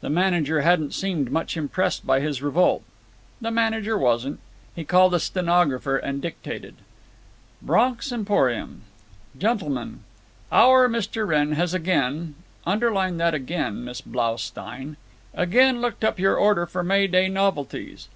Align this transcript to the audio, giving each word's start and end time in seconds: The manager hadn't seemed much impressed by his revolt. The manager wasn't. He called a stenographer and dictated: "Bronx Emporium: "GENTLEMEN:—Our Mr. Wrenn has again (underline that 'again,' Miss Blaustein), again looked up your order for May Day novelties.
The 0.00 0.10
manager 0.10 0.62
hadn't 0.62 0.92
seemed 0.92 1.30
much 1.30 1.56
impressed 1.56 2.04
by 2.04 2.18
his 2.18 2.42
revolt. 2.42 2.82
The 3.40 3.52
manager 3.52 3.96
wasn't. 3.96 4.40
He 4.74 4.82
called 4.82 5.14
a 5.14 5.20
stenographer 5.20 5.96
and 5.96 6.20
dictated: 6.20 6.74
"Bronx 7.62 8.10
Emporium: 8.10 8.80
"GENTLEMEN:—Our 9.38 10.88
Mr. 10.88 11.28
Wrenn 11.28 11.52
has 11.52 11.74
again 11.74 12.34
(underline 12.66 13.18
that 13.18 13.34
'again,' 13.34 13.84
Miss 13.84 14.00
Blaustein), 14.00 14.96
again 15.32 15.80
looked 15.80 16.02
up 16.02 16.18
your 16.18 16.34
order 16.34 16.66
for 16.66 16.82
May 16.82 17.06
Day 17.06 17.28
novelties. 17.28 18.08